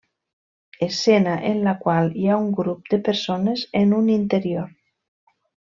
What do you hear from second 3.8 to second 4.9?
en un interior.